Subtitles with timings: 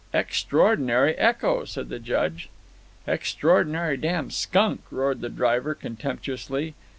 [0.15, 2.49] "Extraordinary echo," said the Judge.
[3.05, 6.73] "Extraordinary damned skunk!" roared the driver, contemptuously.